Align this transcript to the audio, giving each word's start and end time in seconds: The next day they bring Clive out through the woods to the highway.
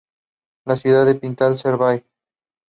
The 0.65 0.71
next 0.73 0.83
day 0.83 1.05
they 1.05 1.13
bring 1.19 1.35
Clive 1.35 1.51
out 1.51 1.59
through 1.61 1.71
the 1.73 1.77
woods 1.77 1.77
to 1.77 1.77
the 1.77 1.77
highway. 1.77 2.03